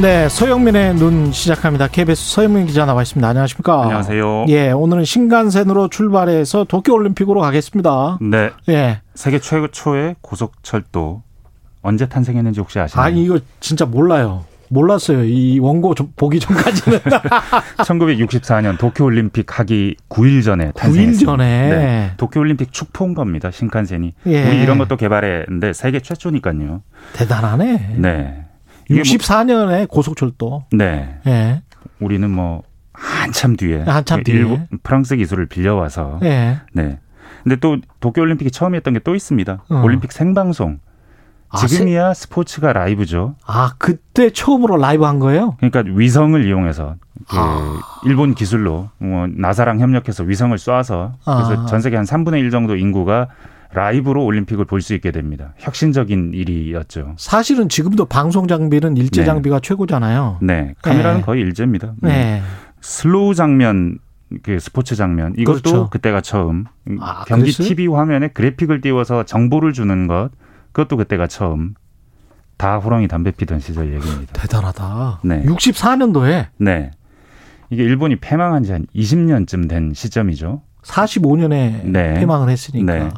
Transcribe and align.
네, 0.00 0.28
서영민의 0.28 0.96
눈 0.96 1.30
시작합니다. 1.30 1.86
KBS 1.86 2.34
서영민 2.34 2.66
기자 2.66 2.84
나와 2.84 3.02
있습니다. 3.02 3.28
안녕하십니까? 3.28 3.82
안녕하세요. 3.82 4.46
예, 4.48 4.72
오늘은 4.72 5.04
신간센으로 5.04 5.88
출발해서 5.88 6.64
도쿄올림픽으로 6.64 7.40
가겠습니다. 7.40 8.18
네. 8.20 8.50
예. 8.68 9.00
세계 9.14 9.38
최초의 9.38 10.16
고속철도 10.20 11.22
언제 11.82 12.08
탄생했는지 12.08 12.58
혹시 12.58 12.80
아시나요? 12.80 13.06
아니, 13.06 13.22
이거 13.24 13.38
진짜 13.60 13.86
몰라요. 13.86 14.44
몰랐어요. 14.68 15.22
이 15.24 15.60
원고 15.60 15.94
좀 15.94 16.12
보기 16.16 16.40
전까지는. 16.40 16.98
1964년 17.78 18.76
도쿄올림픽 18.78 19.60
하기 19.60 19.94
9일 20.08 20.42
전에 20.42 20.70
9일 20.72 20.74
탄생했습니다. 20.74 21.30
전에. 21.30 21.68
네. 21.68 22.10
도쿄올림픽 22.16 22.72
축포인 22.72 23.14
겁니다. 23.14 23.52
신칸센이. 23.52 24.14
예. 24.26 24.48
우리 24.48 24.60
이런 24.60 24.78
것도 24.78 24.96
개발했는데 24.96 25.72
세계 25.72 26.00
최초니까요. 26.00 26.82
대단하네. 27.12 27.94
네. 27.98 28.40
이게 28.88 28.94
뭐- 29.00 29.02
64년에 29.02 29.88
고속철도. 29.88 30.64
네. 30.72 31.18
예. 31.26 31.62
우리는 32.00 32.28
뭐 32.30 32.62
한참 32.92 33.56
뒤에 33.56 33.82
한참 33.82 34.22
뒤에. 34.22 34.34
일본 34.36 34.66
프랑스 34.82 35.16
기술을 35.16 35.46
빌려와서 35.46 36.20
예. 36.22 36.58
네. 36.72 36.98
근데 37.42 37.56
또 37.56 37.76
도쿄 38.00 38.22
올림픽이 38.22 38.50
처음이었던 38.50 38.94
게 38.94 39.00
또 39.00 39.14
있습니다. 39.14 39.64
어. 39.68 39.82
올림픽 39.82 40.12
생방송. 40.12 40.78
아, 41.50 41.66
지금이야 41.66 42.14
스포츠가 42.14 42.72
라이브죠. 42.72 43.36
아, 43.46 43.74
그때 43.78 44.30
처음으로 44.30 44.76
라이브 44.76 45.04
한 45.04 45.20
거예요? 45.20 45.56
그러니까 45.60 45.84
위성을 45.86 46.44
이용해서 46.44 46.96
그 47.28 47.36
아. 47.38 47.78
일본 48.04 48.34
기술로 48.34 48.88
뭐 48.98 49.26
나사랑 49.30 49.78
협력해서 49.78 50.24
위성을 50.24 50.56
쏴서 50.56 51.12
그래서 51.24 51.62
아. 51.62 51.66
전 51.66 51.80
세계 51.80 51.96
한 51.96 52.04
3분의 52.06 52.40
1 52.40 52.50
정도 52.50 52.74
인구가 52.76 53.28
라이브로 53.74 54.24
올림픽을 54.24 54.64
볼 54.64 54.80
수 54.80 54.94
있게 54.94 55.10
됩니다. 55.10 55.54
혁신적인 55.58 56.32
일이었죠. 56.34 57.14
사실은 57.18 57.68
지금도 57.68 58.04
방송 58.06 58.46
장비는 58.46 58.96
일제 58.96 59.22
네. 59.22 59.26
장비가 59.26 59.60
최고잖아요. 59.60 60.38
네, 60.42 60.74
카메라는 60.82 61.20
네. 61.20 61.24
거의 61.24 61.40
일제입니다. 61.42 61.94
네. 62.02 62.42
슬로우 62.80 63.34
장면, 63.34 63.98
그 64.42 64.58
스포츠 64.58 64.94
장면 64.94 65.34
이것도 65.38 65.60
그렇죠. 65.62 65.90
그때가 65.90 66.20
처음. 66.20 66.64
아, 67.00 67.24
경기 67.26 67.44
그랬어요? 67.52 67.68
TV 67.68 67.86
화면에 67.88 68.28
그래픽을 68.28 68.80
띄워서 68.80 69.24
정보를 69.24 69.72
주는 69.72 70.06
것 70.06 70.30
그것도 70.72 70.96
그때가 70.98 71.26
처음. 71.26 71.74
다 72.56 72.76
호랑이 72.78 73.08
담배 73.08 73.30
피던 73.30 73.58
시절 73.60 73.92
얘기입니다. 73.94 74.32
대단하다. 74.32 75.20
네. 75.24 75.42
64년도에 75.44 76.46
네. 76.58 76.90
이게 77.70 77.82
일본이 77.82 78.16
패망한 78.16 78.62
지 78.64 78.72
한 78.72 78.86
20년쯤 78.94 79.68
된 79.68 79.92
시점이죠. 79.94 80.62
45년에 80.82 81.84
네. 81.84 82.14
패망을 82.14 82.50
했으니까. 82.50 82.92
네. 82.94 83.08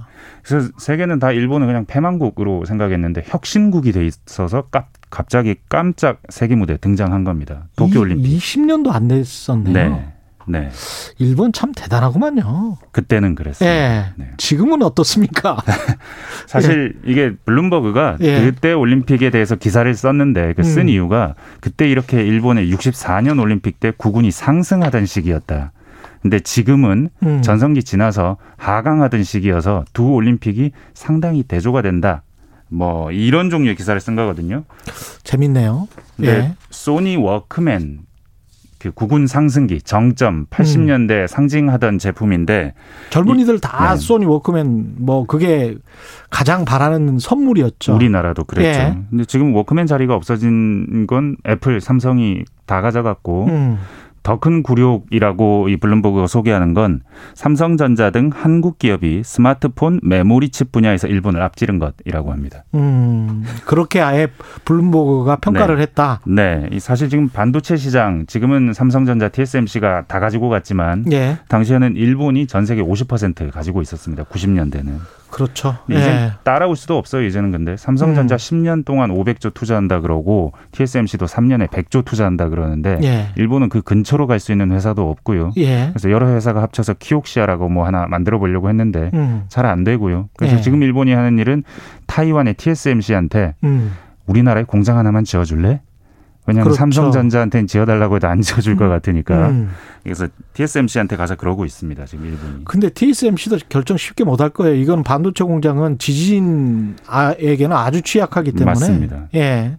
그래서 0.42 0.68
세계는 0.78 1.18
다 1.18 1.32
일본을 1.32 1.66
그냥 1.66 1.84
패망국으로 1.86 2.64
생각했는데 2.64 3.24
혁신국이 3.26 3.92
돼 3.92 4.06
있어서 4.06 4.62
깜- 4.70 4.84
갑자기 5.10 5.56
깜짝 5.68 6.20
세계 6.28 6.54
무대에 6.54 6.76
등장한 6.76 7.24
겁니다. 7.24 7.64
도쿄 7.76 8.00
올림픽. 8.00 8.36
20년도 8.38 8.92
안 8.92 9.08
됐었네요. 9.08 9.72
네. 9.72 10.12
네. 10.48 10.70
일본 11.18 11.52
참 11.52 11.72
대단하구만요. 11.74 12.78
그때는 12.92 13.34
그랬어요. 13.34 13.68
예. 13.68 14.04
네. 14.14 14.30
지금은 14.36 14.80
어떻습니까? 14.82 15.56
사실 16.46 16.96
이게 17.04 17.34
블룸버그가 17.44 18.18
예. 18.20 18.42
그때 18.42 18.72
올림픽에 18.72 19.30
대해서 19.30 19.56
기사를 19.56 19.92
썼는데 19.92 20.52
그쓴 20.54 20.82
음. 20.82 20.88
이유가 20.88 21.34
그때 21.60 21.88
이렇게 21.88 22.22
일본의 22.24 22.72
64년 22.72 23.40
올림픽 23.40 23.80
때 23.80 23.92
구군이 23.96 24.30
상승하던 24.30 25.06
시기였다. 25.06 25.72
근데 26.26 26.40
지금은 26.40 27.08
음. 27.22 27.40
전성기 27.40 27.84
지나서 27.84 28.36
하강하던 28.56 29.22
시기여서 29.22 29.84
두 29.92 30.12
올림픽이 30.12 30.72
상당히 30.92 31.44
대조가 31.44 31.82
된다. 31.82 32.24
뭐 32.68 33.12
이런 33.12 33.48
종류의 33.48 33.76
기사를 33.76 34.00
쓴 34.00 34.16
거거든요. 34.16 34.64
재밌네요. 35.22 35.86
예. 36.24 36.54
소니 36.70 37.14
워크맨 37.16 38.00
그 38.80 38.90
구군 38.90 39.28
상승기 39.28 39.82
정점 39.82 40.46
80년대 40.46 41.28
상징하던 41.28 42.00
제품인데 42.00 42.74
젊은이들 43.10 43.60
다 43.60 43.94
네. 43.94 44.00
소니 44.00 44.26
워크맨 44.26 44.96
뭐 44.98 45.26
그게 45.26 45.76
가장 46.28 46.64
바라는 46.64 47.20
선물이었죠. 47.20 47.94
우리나라도 47.94 48.42
그랬죠. 48.42 48.80
예. 48.80 48.98
근데 49.10 49.24
지금 49.26 49.54
워크맨 49.54 49.86
자리가 49.86 50.16
없어진 50.16 51.06
건 51.06 51.36
애플, 51.46 51.80
삼성이 51.80 52.42
다 52.66 52.80
가져갔고 52.80 53.44
음. 53.46 53.78
더 54.26 54.40
큰 54.40 54.62
굴욕이라고 54.62 55.68
이 55.68 55.76
블룸버그가 55.76 56.26
소개하는 56.26 56.74
건 56.74 57.00
삼성전자 57.34 58.10
등 58.10 58.30
한국 58.34 58.78
기업이 58.78 59.22
스마트폰 59.24 60.00
메모리 60.02 60.50
칩 60.50 60.72
분야에서 60.72 61.06
일본을 61.06 61.40
앞지른 61.42 61.78
것이라고 61.78 62.32
합니다. 62.32 62.64
음. 62.74 63.44
그렇게 63.66 64.00
아예 64.00 64.26
블룸버그가 64.64 65.36
평가를 65.36 65.76
네. 65.76 65.82
했다. 65.82 66.20
네, 66.26 66.68
이 66.72 66.80
사실 66.80 67.08
지금 67.08 67.28
반도체 67.28 67.76
시장 67.76 68.26
지금은 68.26 68.72
삼성전자, 68.72 69.28
TSMC가 69.28 70.06
다 70.08 70.18
가지고 70.18 70.48
갔지만 70.48 71.04
예. 71.12 71.38
당시에는 71.48 71.96
일본이 71.96 72.46
전 72.46 72.66
세계 72.66 72.82
50% 72.82 73.50
가지고 73.52 73.80
있었습니다. 73.80 74.24
90년대는. 74.24 74.98
그렇죠. 75.36 75.76
이제 75.90 76.00
예. 76.00 76.32
따라올 76.44 76.76
수도 76.76 76.96
없어요. 76.96 77.22
이제는 77.26 77.52
근데 77.52 77.76
삼성전자 77.76 78.36
음. 78.36 78.38
10년 78.38 78.86
동안 78.86 79.10
500조 79.10 79.52
투자한다 79.52 80.00
그러고 80.00 80.54
TSMC도 80.72 81.26
3년에 81.26 81.68
100조 81.68 82.06
투자한다 82.06 82.48
그러는데 82.48 82.98
예. 83.02 83.26
일본은 83.36 83.68
그 83.68 83.82
근처로 83.82 84.26
갈 84.26 84.40
수 84.40 84.52
있는 84.52 84.72
회사도 84.72 85.10
없고요. 85.10 85.52
예. 85.58 85.88
그래서 85.90 86.10
여러 86.10 86.28
회사가 86.28 86.62
합쳐서 86.62 86.94
키옥시아라고 86.94 87.68
뭐 87.68 87.84
하나 87.84 88.06
만들어 88.06 88.38
보려고 88.38 88.70
했는데 88.70 89.10
음. 89.12 89.44
잘안 89.48 89.84
되고요. 89.84 90.30
그래서 90.38 90.56
예. 90.56 90.60
지금 90.62 90.82
일본이 90.82 91.12
하는 91.12 91.38
일은 91.38 91.64
타이완의 92.06 92.54
TSMC한테 92.54 93.56
음. 93.64 93.92
우리나라에 94.26 94.64
공장 94.64 94.96
하나만 94.96 95.24
지어줄래? 95.24 95.82
왜냐하면 96.46 96.64
그렇죠. 96.64 96.78
삼성전자한테는 96.78 97.66
지어달라고 97.66 98.16
해도 98.16 98.28
안 98.28 98.40
지어줄 98.42 98.76
것 98.76 98.88
같으니까. 98.88 99.48
음. 99.48 99.70
그래서 100.02 100.28
TSMC한테 100.54 101.16
가서 101.16 101.34
그러고 101.36 101.64
있습니다. 101.64 102.04
지금 102.06 102.26
일본이. 102.26 102.64
근데 102.64 102.88
TSMC도 102.90 103.58
결정 103.68 103.96
쉽게 103.96 104.22
못 104.24 104.40
할 104.40 104.50
거예요. 104.50 104.74
이건 104.76 105.02
반도체 105.02 105.42
공장은 105.44 105.98
지진에게는 105.98 107.72
아주 107.76 108.02
취약하기 108.02 108.52
때문에. 108.52 108.64
맞습니다. 108.66 109.28
예. 109.34 109.76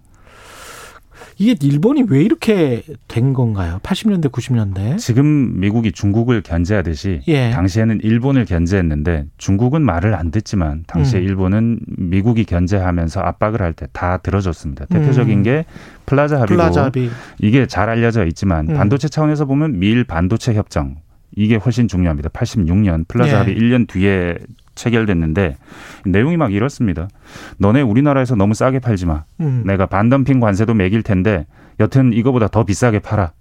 이게 1.40 1.56
일본이 1.62 2.03
왜 2.09 2.22
이렇게 2.24 2.81
된 3.08 3.34
건가요? 3.34 3.80
80년대, 3.84 4.31
90년대. 4.31 4.98
지금 4.98 5.59
미국이 5.59 5.92
중국을 5.92 6.42
견제하듯이 6.42 7.22
예. 7.28 7.52
당시에는 7.52 8.00
일본을 8.02 8.46
견제했는데 8.46 9.25
중국은 9.38 9.84
말을 9.84 10.16
안 10.16 10.31
듣지만 10.31 10.84
당시에 10.88 11.20
음. 11.20 11.26
일본은 11.26 11.80
미국이 11.97 12.44
견제하면서 12.44 13.22
압박을 13.22 13.62
할 13.62 13.74
때 13.74 13.86
다 13.94 14.18
들어줬습니다. 14.18 14.86
대표적인 14.86 15.40
음. 15.40 15.44
게 15.44 15.66
플라자 16.08 16.42
합의고 16.42 16.56
플라자 16.62 16.86
합의. 16.86 17.09
이게 17.40 17.68
잘 17.68 17.90
알려져 17.90 18.26
있지만 18.26 18.70
음. 18.70 18.76
반도체 18.76 19.08
차원에서 19.08 19.46
보면 19.46 19.78
미일 19.80 20.03
반도체 20.03 20.53
협정 20.56 20.96
이게 21.36 21.56
훨씬 21.56 21.88
중요합니다. 21.88 22.30
86년 22.30 23.08
플라자 23.08 23.31
예. 23.31 23.36
합의 23.38 23.56
1년 23.56 23.88
뒤에 23.88 24.38
체결됐는데 24.78 25.58
내용이 26.06 26.38
막 26.38 26.54
이렇습니다. 26.54 27.10
너네 27.58 27.82
우리나라에서 27.82 28.36
너무 28.36 28.54
싸게 28.54 28.80
팔지 28.80 29.06
마. 29.06 29.26
음. 29.42 29.64
내가 29.66 29.86
반덤핑 29.88 30.40
관세도 30.40 30.74
매길 30.74 31.04
텐데 31.04 31.46
여튼 31.80 32.14
이거보다 32.14 32.48
더 32.48 32.64
비싸게 32.64 33.00
팔아. 33.00 33.32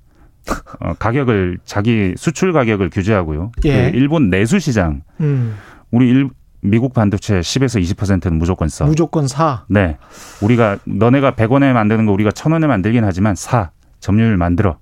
어, 0.80 0.94
가격을 0.94 1.58
자기 1.64 2.14
수출 2.16 2.52
가격을 2.52 2.90
규제하고요. 2.90 3.52
예. 3.64 3.90
그 3.90 3.96
일본 3.96 4.30
내수 4.30 4.58
시장 4.58 5.02
음. 5.20 5.56
우리 5.90 6.08
일, 6.08 6.30
미국 6.60 6.94
반도체 6.94 7.40
10에서 7.40 7.80
20%는 7.82 8.38
무조건 8.38 8.68
써. 8.68 8.84
무조건 8.86 9.28
사. 9.28 9.64
네. 9.68 9.98
우리가 10.40 10.78
너네가 10.84 11.32
100원에 11.32 11.72
만드는 11.72 12.06
거 12.06 12.12
우리가 12.12 12.30
1000원에 12.30 12.66
만들긴 12.66 13.04
하지만 13.04 13.34
사. 13.34 13.70
점유율 14.00 14.36
만들어. 14.36 14.78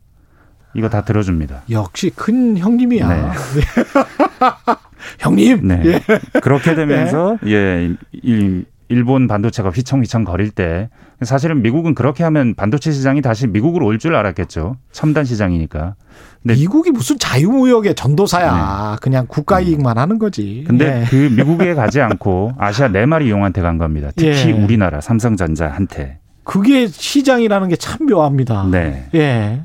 이거 0.74 0.88
다 0.88 1.02
들어줍니다. 1.02 1.62
역시 1.70 2.10
큰 2.10 2.58
형님이야. 2.58 3.08
네. 3.08 3.30
형님. 5.18 5.66
네. 5.68 5.82
예. 5.84 6.00
그렇게 6.40 6.74
되면서 6.74 7.38
예, 7.46 7.90
일, 8.22 8.64
일본 8.88 9.26
반도체가 9.26 9.70
휘청휘청 9.70 10.24
거릴 10.24 10.50
때 10.50 10.88
사실은 11.22 11.62
미국은 11.62 11.94
그렇게 11.94 12.22
하면 12.24 12.54
반도체 12.54 12.92
시장이 12.92 13.22
다시 13.22 13.46
미국으로 13.46 13.86
올 13.86 13.98
줄 13.98 14.14
알았겠죠. 14.14 14.76
첨단 14.92 15.24
시장이니까. 15.24 15.94
근데 16.42 16.54
미국이 16.54 16.90
무슨 16.90 17.18
자유무역의 17.18 17.94
전도사야. 17.94 18.98
그냥 19.00 19.24
국가 19.26 19.60
이익만 19.60 19.96
하는 19.96 20.18
거지. 20.18 20.58
네. 20.62 20.64
근데 20.66 21.00
예. 21.00 21.04
그 21.08 21.16
미국에 21.34 21.74
가지 21.74 22.00
않고 22.02 22.52
아시아 22.58 22.88
네 22.88 23.06
마리 23.06 23.30
용한테 23.30 23.62
간 23.62 23.78
겁니다. 23.78 24.10
특히 24.14 24.48
예. 24.48 24.52
우리나라 24.52 25.00
삼성전자한테. 25.00 26.18
그게 26.44 26.86
시장이라는 26.86 27.68
게 27.68 27.76
참 27.76 28.04
묘합니다. 28.06 28.68
네. 28.70 29.08
예. 29.14 29.62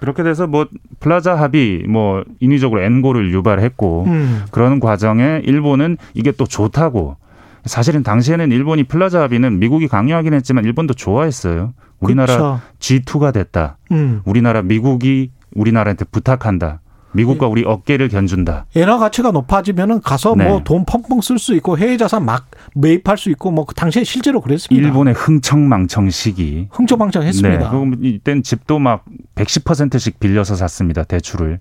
그렇게 0.00 0.22
돼서 0.22 0.46
뭐 0.46 0.66
플라자 1.00 1.34
합의 1.34 1.84
뭐 1.88 2.24
인위적으로 2.40 2.82
엔고를 2.82 3.32
유발했고 3.32 4.04
음. 4.06 4.44
그러는 4.50 4.80
과정에 4.80 5.40
일본은 5.44 5.96
이게 6.14 6.32
또 6.32 6.46
좋다고 6.46 7.16
사실은 7.64 8.02
당시에는 8.02 8.52
일본이 8.52 8.84
플라자 8.84 9.22
합의는 9.22 9.58
미국이 9.58 9.88
강요하긴 9.88 10.34
했지만 10.34 10.64
일본도 10.64 10.94
좋아했어요. 10.94 11.72
우리나라 12.00 12.36
그렇죠. 12.36 12.60
G2가 12.78 13.32
됐다. 13.32 13.76
음. 13.92 14.22
우리나라 14.24 14.62
미국이 14.62 15.30
우리나라한테 15.54 16.06
부탁한다. 16.06 16.80
미국과 17.12 17.46
예. 17.46 17.50
우리 17.50 17.64
어깨를 17.64 18.08
견준다. 18.08 18.66
엔화 18.76 18.98
가치가 18.98 19.30
높아지면은 19.32 20.00
가서 20.00 20.34
네. 20.36 20.46
뭐돈 20.48 20.84
펑펑 20.84 21.20
쓸 21.20 21.38
수 21.38 21.54
있고 21.56 21.76
해외 21.76 21.96
자산 21.96 22.24
막 22.24 22.46
매입할 22.74 23.18
수 23.18 23.30
있고 23.30 23.50
뭐 23.50 23.66
당시에 23.74 24.04
실제로 24.04 24.40
그랬습니다. 24.40 24.86
일본의 24.86 25.14
흥청망청 25.14 26.10
시기. 26.10 26.68
흥청망청했습니다. 26.70 27.58
네. 27.58 27.68
그럼 27.68 27.96
이때는 28.00 28.42
집도 28.42 28.78
막 28.78 29.04
110%씩 29.44 30.20
빌려서 30.20 30.54
샀습니다. 30.54 31.04
대출을. 31.04 31.60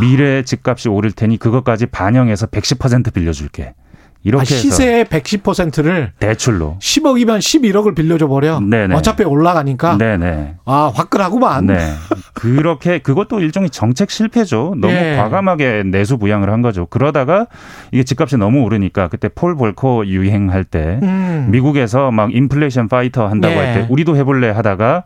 미래 0.00 0.42
집값이 0.42 0.88
오를 0.88 1.12
테니 1.12 1.38
그것까지 1.38 1.86
반영해서 1.86 2.46
110% 2.46 3.12
빌려줄게. 3.12 3.74
이렇게 4.22 4.42
아, 4.42 4.58
시세의 4.58 5.04
110%를 5.06 6.12
대출로. 6.18 6.76
10억이면 6.78 7.38
11억을 7.38 7.94
빌려줘 7.94 8.28
버려. 8.28 8.60
네네. 8.60 8.94
어차피 8.94 9.24
올라가니까. 9.24 9.96
네네. 9.96 10.56
아 10.66 10.92
화끈하구만. 10.94 11.64
네. 11.66 11.94
그렇게 12.34 12.98
그것도 12.98 13.40
일종의 13.40 13.70
정책 13.70 14.10
실패죠. 14.10 14.74
너무 14.76 14.92
예. 14.92 15.16
과감하게 15.16 15.84
내수 15.86 16.18
부양을 16.18 16.50
한 16.50 16.60
거죠. 16.60 16.84
그러다가 16.84 17.46
이게 17.92 18.04
집값이 18.04 18.36
너무 18.36 18.60
오르니까 18.62 19.08
그때 19.08 19.28
폴 19.28 19.56
볼커 19.56 20.04
유행할 20.06 20.64
때 20.64 21.00
음. 21.02 21.48
미국에서 21.50 22.10
막 22.10 22.34
inflation 22.34 22.88
fighter 22.88 23.26
한다고 23.26 23.54
예. 23.54 23.58
할때 23.58 23.86
우리도 23.88 24.16
해볼래 24.16 24.50
하다가 24.50 25.04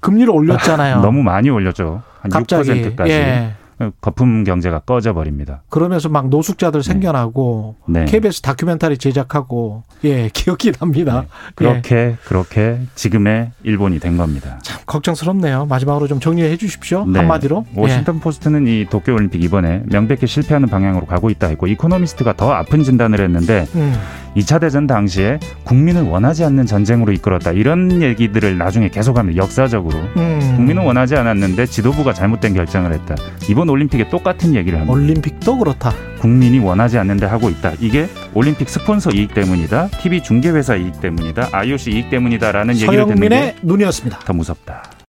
금리를 0.00 0.30
올렸잖아요. 0.30 1.00
너무 1.00 1.22
많이 1.22 1.50
올렸죠. 1.50 2.02
한 2.20 2.30
갑자기 2.30 2.70
6%까지. 2.70 3.10
예. 3.10 3.54
거품 4.00 4.42
경제가 4.42 4.80
꺼져 4.80 5.12
버립니다. 5.12 5.62
그러면서 5.68 6.08
막 6.08 6.28
노숙자들 6.30 6.82
생겨나고 6.82 7.76
네. 7.86 8.06
KBS 8.06 8.42
다큐멘터리 8.42 8.98
제작하고 8.98 9.84
예 10.02 10.28
기억이 10.34 10.72
납니다. 10.72 11.22
예. 11.24 11.28
그렇게 11.54 12.16
그렇게 12.24 12.80
지금의 12.96 13.52
일본이 13.62 14.00
된 14.00 14.16
겁니다. 14.16 14.58
참 14.62 14.80
걱정스럽네요. 14.84 15.66
마지막으로 15.66 16.08
좀 16.08 16.18
정리해 16.18 16.56
주십시오. 16.56 17.06
네. 17.06 17.20
한마디로. 17.20 17.66
워싱턴 17.76 18.18
포스트는 18.18 18.66
이 18.66 18.86
도쿄 18.90 19.14
올림픽 19.14 19.44
이번에 19.44 19.84
명백히 19.86 20.26
실패하는 20.26 20.68
방향으로 20.68 21.06
가고 21.06 21.30
있다 21.30 21.46
했고 21.46 21.68
이코노미스트가 21.68 22.32
더 22.32 22.50
아픈 22.52 22.82
진단을 22.82 23.20
했는데 23.20 23.68
예. 23.76 23.78
음. 23.78 23.94
2차 24.38 24.60
대전 24.60 24.86
당시에 24.86 25.38
국민을 25.64 26.02
원하지 26.02 26.44
않는 26.44 26.66
전쟁으로 26.66 27.12
이끌었다. 27.12 27.52
이런 27.52 28.02
얘기들을 28.02 28.56
나중에 28.58 28.88
계속하면 28.88 29.36
역사적으로 29.36 29.98
음. 30.16 30.54
국민은 30.56 30.84
원하지 30.84 31.16
않았는데 31.16 31.66
지도부가 31.66 32.12
잘못된 32.12 32.54
결정을 32.54 32.92
했다. 32.92 33.14
이번 33.48 33.68
올림픽에 33.68 34.08
똑같은 34.08 34.54
얘기를 34.54 34.78
합니다. 34.78 34.92
올림픽도 34.92 35.58
그렇다. 35.58 35.92
국민이 36.20 36.58
원하지 36.58 36.98
않는데 36.98 37.26
하고 37.26 37.48
있다. 37.48 37.72
이게 37.80 38.08
올림픽 38.34 38.68
스폰서 38.68 39.10
이익 39.10 39.34
때문이다. 39.34 39.88
TV 40.02 40.22
중계회사 40.22 40.76
이익 40.76 41.00
때문이다. 41.00 41.48
IOC 41.52 41.90
이익 41.92 42.10
때문이다라는 42.10 42.74
얘기를 42.74 42.92
듣는 43.06 43.16
서영민의 43.16 43.54
게 43.54 43.56
눈이었습니다. 43.62 44.18
더 44.20 44.32
무섭다. 44.32 44.97